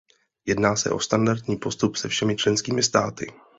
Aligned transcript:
Jedná 0.45 0.75
se 0.75 0.89
o 0.91 0.99
standardní 0.99 1.57
postup 1.57 1.95
se 1.95 2.07
všemi 2.09 2.35
členskými 2.35 2.83
státy. 2.83 3.27